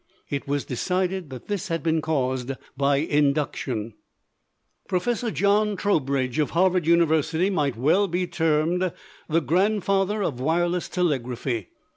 [0.31, 3.93] It was decided that this had been caused by induction.
[4.87, 5.23] Prof.
[5.31, 8.93] John Trowbridge, of Harvard University, might well be termed
[9.29, 11.67] the grandfather of wireless telegraphy.